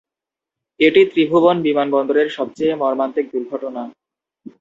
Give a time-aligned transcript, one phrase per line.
[0.79, 3.83] এটি ত্রিভুবন বিমানবন্দরের সবচেয়ে মর্মান্তিক দুর্ঘটনা।